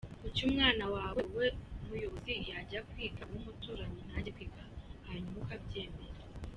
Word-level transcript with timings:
Kuki 0.21 0.41
umwana 0.49 0.83
wawe 0.95 1.21
wowe 1.31 1.47
muyobozi 1.87 2.33
yajya 2.49 2.79
kwiga, 2.89 3.21
uw’umuturanyi 3.27 4.01
ntajye 4.07 4.31
kwiga 4.35 4.61
hanyuma 5.07 5.37
ukabyemera? 5.43 6.19